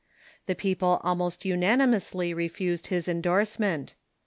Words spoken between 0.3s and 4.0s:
The peo ple almost unanimously refused his endorsement.